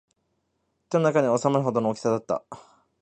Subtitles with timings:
[0.89, 2.43] 手の中に収まるほどの大きさだった